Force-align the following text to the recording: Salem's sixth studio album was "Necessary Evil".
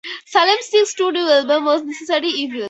Salem's 0.25 0.65
sixth 0.65 0.93
studio 0.93 1.21
album 1.27 1.63
was 1.65 1.83
"Necessary 1.83 2.29
Evil". 2.29 2.59